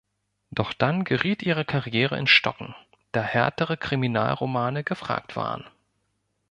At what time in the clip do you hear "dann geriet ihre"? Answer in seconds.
0.73-1.63